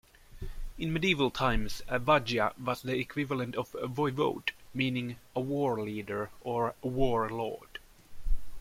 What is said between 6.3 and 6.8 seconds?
or